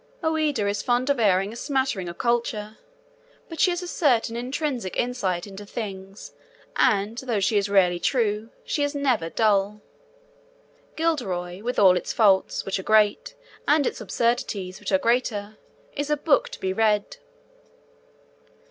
Ouida 0.23 0.67
is 0.67 0.81
fond 0.81 1.11
of 1.11 1.19
airing 1.19 1.53
a 1.53 1.55
smattering 1.55 2.09
of 2.09 2.17
culture, 2.17 2.79
but 3.49 3.59
she 3.59 3.69
has 3.69 3.83
a 3.83 3.87
certain 3.87 4.35
intrinsic 4.35 4.97
insight 4.97 5.45
into 5.45 5.63
things 5.63 6.33
and, 6.75 7.19
though 7.19 7.39
she 7.39 7.55
is 7.55 7.69
rarely 7.69 7.99
true, 7.99 8.49
she 8.63 8.81
is 8.81 8.95
never 8.95 9.29
dull. 9.29 9.79
Guilderoy, 10.95 11.61
with 11.61 11.77
all 11.77 11.95
its 11.95 12.11
faults, 12.11 12.65
which 12.65 12.79
are 12.79 12.81
great, 12.81 13.35
and 13.67 13.85
its 13.85 14.01
absurdities, 14.01 14.79
which 14.79 14.91
are 14.91 14.97
greater, 14.97 15.57
is 15.93 16.09
a 16.09 16.17
book 16.17 16.49
to 16.49 16.59
be 16.59 16.73
read. 16.73 17.17